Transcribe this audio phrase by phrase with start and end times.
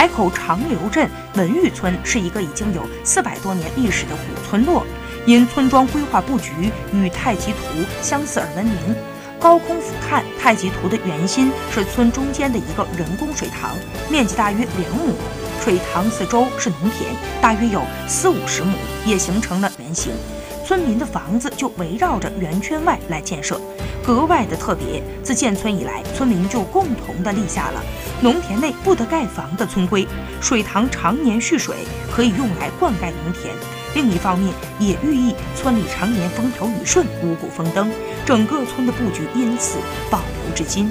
[0.00, 4.82] 海口长流镇文峪村是一个已经有四百多年历史的古村落，
[5.26, 7.58] 因村庄规划布局与太极图
[8.00, 8.96] 相似而闻名。
[9.38, 13.76] 高空俯瞰太极图的圆心是村中间的一个人工水塘，
[14.10, 15.14] 面积大约两亩。
[15.62, 18.72] 水塘四周是农田，大约有四五十亩，
[19.04, 20.14] 也形成了圆形。
[20.66, 23.60] 村民的房子就围绕着圆圈外来建设，
[24.04, 25.02] 格外的特别。
[25.22, 27.82] 自建村以来，村民就共同的立下了
[28.20, 30.06] 农田内不得盖房的村规。
[30.40, 31.76] 水塘常年蓄水，
[32.10, 33.54] 可以用来灌溉农田。
[33.94, 37.90] 另一方面，也寓意村里常年风调雨顺、五谷丰登。
[38.24, 39.78] 整个村的布局因此
[40.10, 40.90] 保留至今。